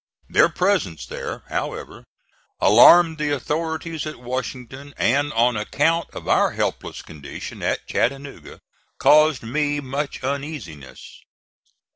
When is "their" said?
0.27-0.49